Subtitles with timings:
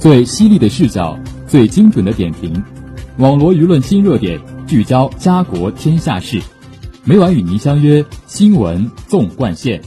[0.00, 1.14] 最犀利的视角，
[1.46, 2.64] 最精准的点评，
[3.18, 6.40] 网罗舆论新热点，聚焦家国天下事。
[7.04, 9.78] 每晚与您相约《新闻纵贯线》。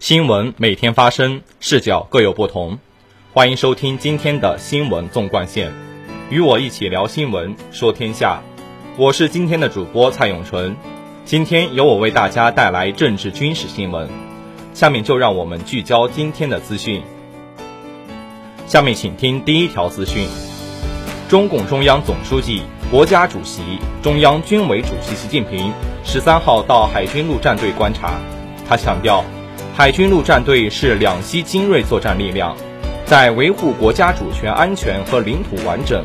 [0.00, 2.80] 新闻每天发生，视角各有不同。
[3.32, 5.70] 欢迎收听今天的《新闻纵贯线》，
[6.28, 8.42] 与我一起聊新闻，说天下。
[8.98, 10.74] 我是今天的主播蔡永纯。
[11.24, 14.10] 今天由我为大家带来政治军事新闻。
[14.72, 17.02] 下面就让我们聚焦今天的资讯。
[18.66, 20.28] 下面请听第一条资讯：
[21.28, 23.62] 中共中央总书记、国家主席、
[24.00, 25.72] 中央军委主席习近平
[26.04, 28.14] 十三号到海军陆战队观察。
[28.68, 29.24] 他强调，
[29.74, 32.56] 海军陆战队是两栖精锐作战力量，
[33.04, 36.04] 在维护国家主权安全和领土完整、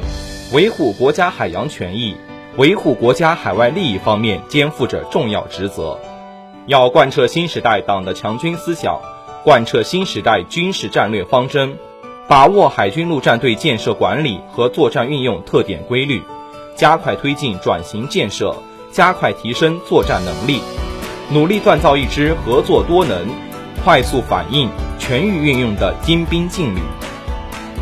[0.52, 2.18] 维护国家海洋权益、
[2.58, 6.00] 维护国家海外利益方面肩负着重要职责。
[6.68, 9.00] 要贯彻新时代党的强军思想，
[9.44, 11.78] 贯彻新时代军事战略方针，
[12.28, 16.24] 把握海军陆战队建设管理和作战运用特点规律，
[16.76, 18.56] 加快推进转型建设，
[18.92, 20.60] 加快提升作战能力，
[21.32, 23.28] 努力锻造一支合作多能、
[23.84, 26.80] 快速反应、全域运用的精兵劲旅。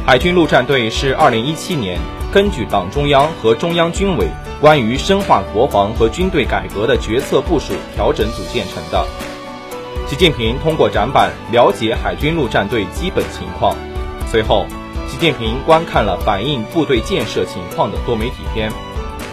[0.06, 1.98] 海军陆战队是2017年
[2.34, 4.28] 根据党中央和中央军委。
[4.64, 9.06] 关于深化国防和军队改革的决策部署调整组建成的。
[10.08, 13.76] 习近平通过展板了解海军陆战队基本情况。
[14.26, 14.66] 随后，
[15.06, 18.72] 习近平观看了反映部队建设情况的多媒体片，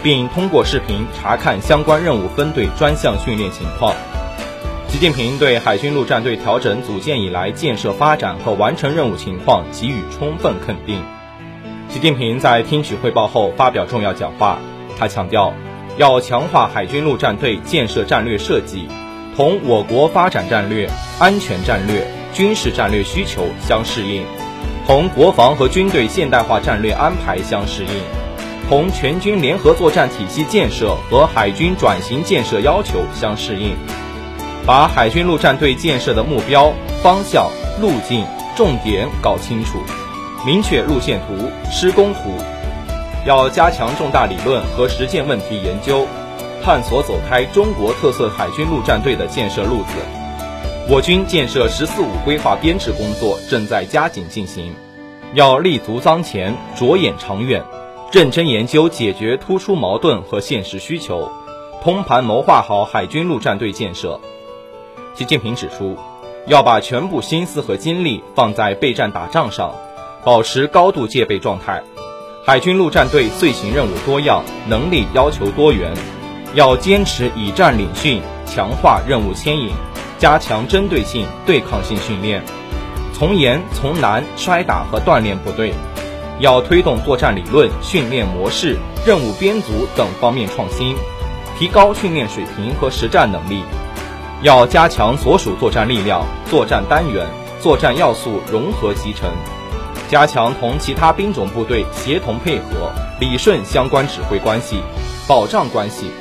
[0.03, 3.95] 并通过视频查看相关任务分队专项训练情况。
[4.89, 11.01] 习近平对海军陆战队调整组建以来建设发展和完成任务情况给予充分肯定。
[11.87, 14.59] 习近平在听取汇报后发表重要讲话。
[15.01, 15.51] 他强调，
[15.97, 18.87] 要强化海军陆战队建设战略设计，
[19.35, 24.23] 同我国发展战略、安全战略、军事战略需求相适应，
[24.85, 27.89] 同国防和军队现代化战略安排相适应，
[28.69, 33.75] 同全军联合作战体系建设和海军转型建设要求相适应，
[34.67, 37.49] 把海军陆战队建设的目标、方向、
[37.81, 38.23] 路径、
[38.55, 39.79] 重点搞清楚，
[40.45, 42.37] 明确路线图、施工图。
[43.23, 46.07] 要加强重大理论和实践问题研究，
[46.63, 49.93] 探索走开中国特色海军陆战队的建设路子。
[50.89, 54.73] 我军建设“十四五”规划编制工作正在加紧进行，
[55.35, 57.63] 要立足当前，着眼长远，
[58.11, 61.29] 认真研究解决突出矛盾和现实需求，
[61.83, 64.19] 通盘谋划好海军陆战队建设。
[65.13, 65.95] 习近平指出，
[66.47, 69.75] 要把全部心思和精力放在备战打仗上，
[70.25, 71.83] 保持高度戒备状态。
[72.43, 75.93] 海军陆战队遂行任务多样，能力要求多元，
[76.55, 79.69] 要坚持以战领训，强化任务牵引，
[80.17, 82.43] 加强针对性、对抗性训练，
[83.13, 85.71] 从严从难摔打和锻炼部队。
[86.39, 88.75] 要推动作战理论、训练模式、
[89.05, 90.95] 任务编组等方面创新，
[91.59, 93.61] 提高训练水平和实战能力。
[94.41, 97.27] 要加强所属作战力量、作战单元、
[97.59, 99.29] 作战要素融合集成。
[100.11, 102.91] 加强同其他兵种部队协同配合，
[103.21, 104.81] 理顺相关指挥关系、
[105.25, 106.11] 保障关系，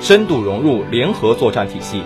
[0.00, 2.04] 深度融入联合作战体系。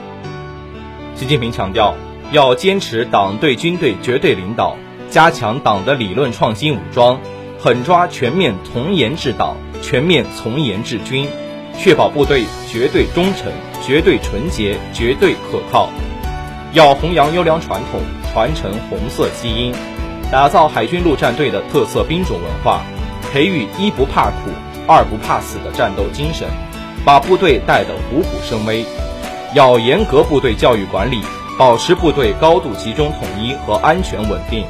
[1.15, 1.95] 习近平强调，
[2.33, 4.77] 要坚持党对军队绝对领导，
[5.11, 7.21] 加强党的理论创新武装，
[7.61, 11.29] 狠抓全面从严治党、全面从严治军，
[11.79, 13.53] 确保部队绝对忠诚、
[13.87, 15.89] 绝对纯洁、绝对可靠。
[16.73, 18.01] 要弘扬优良传统，
[18.33, 19.73] 传承红色基因。
[20.31, 22.83] 打造海军陆战队的特色兵种文化，
[23.33, 24.51] 培育一不怕苦、
[24.87, 26.47] 二不怕死的战斗精神，
[27.03, 28.85] 把部队带得虎虎生威。
[29.55, 31.23] 要严格部队教育管理，
[31.59, 34.67] 保持部队高度集中统一和安全稳定。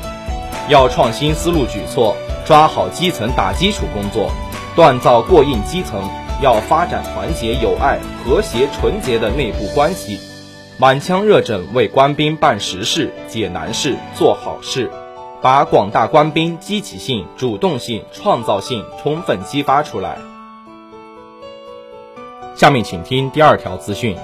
[0.69, 2.17] 要创新思路举措，
[2.47, 4.31] 抓好基层打基础工作，
[4.77, 6.01] 锻造过硬基层。
[6.41, 10.21] 要发展团结友爱、和谐纯洁的内部关系，
[10.77, 14.88] 满腔热忱为官兵办实事、解难事、做好事。
[15.40, 20.19] 把广大官兵积极性、主动性、创造性充分激发出来。
[22.56, 24.17] 下面请听第二条资讯。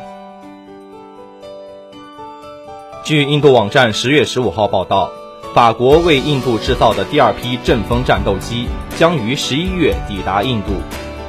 [3.04, 5.08] 据印度网站十月十五号报道，
[5.54, 10.72] 法国为印度制造的第二批阵风战斗机将于十一月抵达印度。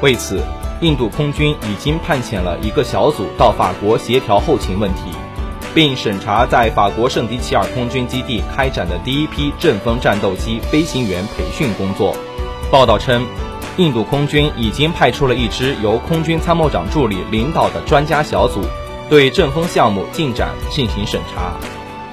[0.01, 0.39] 为此，
[0.81, 5.11] 印度空军已经派遣了一个小组到法国协调后勤问题。
[5.75, 12.15] 并审查在法国圣迪奇尔空军基地开展的第一批阵风战斗机飞行员培训工作。
[12.71, 13.23] 报道称，
[13.77, 18.61] 印度空军已经派出了一支由空军参谋长助理领导的专家小组，
[19.09, 21.53] 对阵风项目进展进行审查。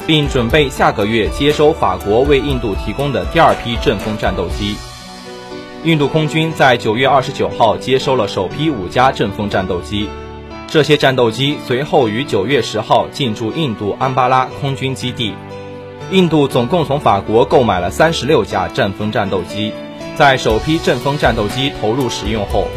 [0.05, 4.75] 并准备下个月接收法国为印度提供的第二批阵风战斗机。
[5.85, 10.09] 印度空军在九月二十九号接收了首批五架阵风战斗机，
[10.73, 15.35] 这些战斗机随后于九月十号进驻印度安巴拉空军基地。
[16.11, 19.75] 印度总共从法国购买了三十六架阵风战斗机。
[20.17, 22.69] 在首批阵风战斗机投入使用后，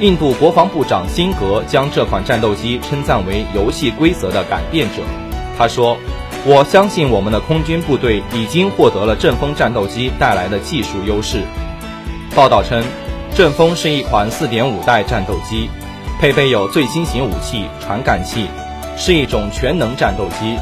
[0.00, 5.04] 印度国防部长辛格将这款战斗机称赞为游戏规则的改变者。
[5.56, 5.96] 他说
[6.44, 11.44] ：“我相信我们的空军部队已经获得了阵风战斗机带来的技术优势。”
[12.34, 12.82] 报道称，
[13.32, 15.70] 阵风是一款4.5代战斗机，
[16.20, 18.46] 配备有最新型武器传感器，
[18.96, 20.56] 是一种全能战斗机，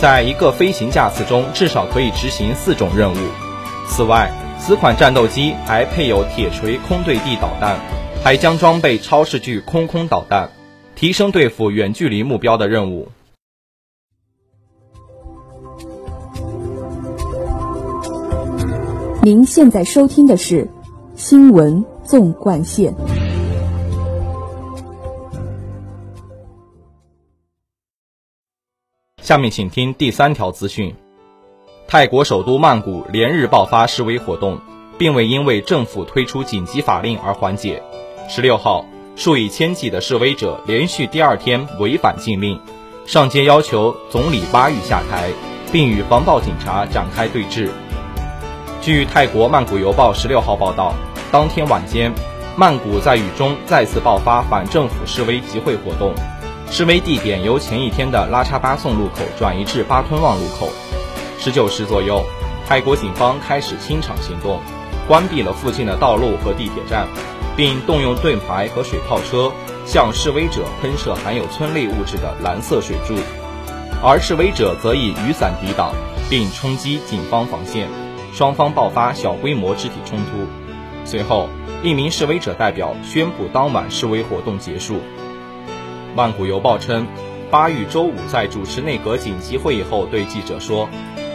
[0.00, 3.16] 在一个飞行架次中至少可以执行四种任务。
[3.86, 4.30] 此外，
[4.60, 7.78] 此款战斗机还配有铁锤空对地导弹，
[8.22, 10.50] 还将装备超视距空空导弹，
[10.94, 13.08] 提升对付远距离目标的任务。
[19.22, 20.68] 您现在收听的是。
[21.18, 22.94] 新闻纵贯线。
[29.28, 30.94] 下面请听第三条资讯：
[31.86, 34.58] 泰国首都曼谷连日爆发示威活动，
[34.96, 37.82] 并未因为政府推出紧急法令而缓解。
[38.26, 38.86] 十六号，
[39.16, 42.58] 数以千计的示威者连续第二天违反禁令，
[43.04, 45.28] 上街要求总理巴育下台，
[45.70, 47.68] 并与防暴警察展开对峙。
[48.80, 50.94] 据泰国曼谷邮报十六号报道。
[51.30, 52.10] 当天晚间，
[52.56, 56.14] 曼谷在雨中再次爆发反政府示威集会活动，
[56.70, 60.68] 示威地点由前一天的拉查巴颂路口转移至巴吞旺路口。
[61.38, 62.24] 十九时左右，
[62.66, 64.60] 泰国警方开始清场行动，
[65.08, 67.08] 关闭了附近的道路和地铁站，
[67.56, 69.50] 并动用盾牌和水炮车
[69.86, 73.14] 向示威者喷射含有催泪物质的蓝色水柱，
[74.04, 75.92] 而示威者则以雨伞抵挡，
[76.28, 77.88] 并冲击警方防线，
[78.34, 80.46] 双方爆发小规模肢体冲突。
[81.06, 81.48] 随后，
[81.82, 85.00] 一名示威者代表宣布当晚示威活动结束。
[86.18, 87.06] 曼谷邮报称，
[87.48, 90.88] 巴育周五在主持内阁紧急会议后对记者说，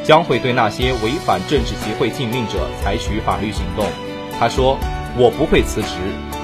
[0.03, 3.85] 将会对那些违反政治集会禁令者采取法律行动。
[4.37, 4.77] 他说
[5.15, 5.95] ：“我不会辞职，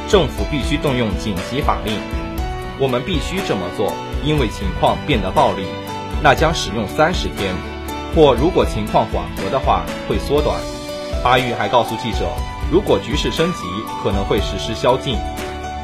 [0.07, 1.93] 政府必须动用紧急法令，
[2.79, 3.91] 我们必须这么做，
[4.23, 5.65] 因为情况变得暴力。
[6.23, 7.53] 那将使用三十天，
[8.15, 10.55] 或如果情况缓和的话，会缩短。”
[11.21, 12.31] 巴育还告诉记者。
[12.71, 13.63] 如果局势升级，
[14.01, 15.17] 可能会实施宵禁。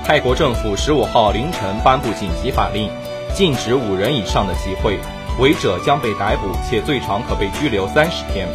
[0.06, 2.92] 泰国政府十五号凌晨颁布紧急法令，
[3.34, 5.00] 禁止五人以上的集会，
[5.40, 8.48] 违者将被逮捕，且最长可被拘留三十天。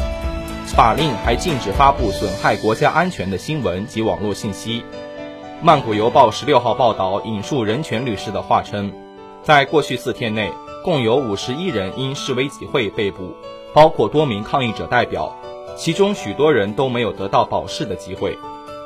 [0.68, 4.84] 法令还禁止发布损害国家安全的新闻及网络信息。
[5.60, 8.92] 曼谷邮报十六号报道引述人权律师的话称，
[9.42, 10.52] 在过去四天内，
[10.84, 13.34] 共有五十一人因示威集会被捕，
[13.74, 15.36] 包括多名抗议者代表。
[15.76, 18.38] 其中许多人都没有得到保释的机会。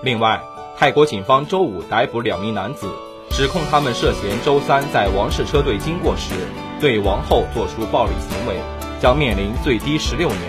[0.02, 0.40] 另外，
[0.76, 2.90] 泰国警方周五逮捕两名男子，
[3.30, 6.34] 指控他们涉嫌周三在王室车队经过时
[6.80, 8.56] 对王后做出暴力行为，
[9.00, 10.40] 将面临最低十六年、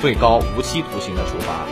[0.00, 1.66] 最高无期徒刑的处罚。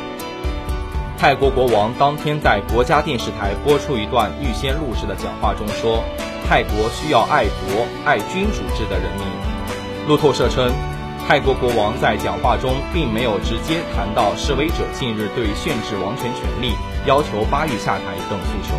[1.16, 6.04] 泰国国王当天在国家电视台播出一段预先录制的讲话中说
[6.46, 9.26] ：“泰国需要爱国、爱君主制的人民。”
[10.06, 10.70] 路透社称。
[11.24, 16.74] 泰国国王在讲话中并没有直接谈到示威者近日对限制王权权力、
[17.06, 18.74] 要求巴育下台等诉求。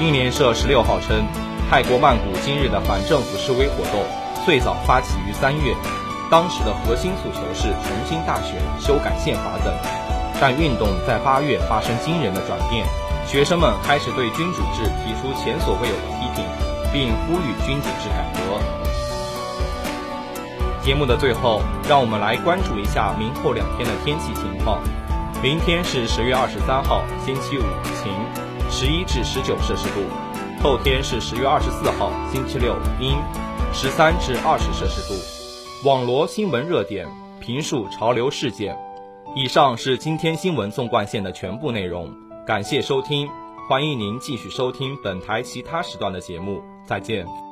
[0.00, 1.26] 英联社十六号称，
[1.68, 4.00] 泰国曼谷今日的反政府示威活动
[4.46, 5.74] 最早发起于三月，
[6.30, 9.74] 当时的核心诉求是重新大选、修改宪法等，
[10.40, 12.86] 但运动在八月发生惊人的转变，
[13.26, 16.44] 学生们开始对君主制提出前所未有的批评，
[16.92, 18.38] 并呼吁君主制改革。
[20.80, 24.80] 节目的最后，让我们来关注一下明后两天的天气情况。
[25.40, 27.62] 明天是十月二十三号，星期五，
[28.02, 28.12] 晴，
[28.68, 30.00] 十一至十九摄氏度；
[30.60, 33.16] 后天是十月二十四号，星期六，阴，
[33.72, 35.88] 十三至二十摄氏度。
[35.88, 37.06] 网罗新闻热点，
[37.38, 38.76] 评述潮流事件。
[39.36, 42.12] 以上是今天新闻纵贯线的全部内容，
[42.44, 43.28] 感谢收听，
[43.68, 47.47] 欢迎您继续收听本台其他时段的节目，再见。